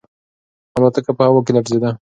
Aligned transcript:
الوتکه 0.77 1.11
په 1.17 1.23
هوا 1.27 1.41
کې 1.45 1.51
لړزیده. 1.55 1.89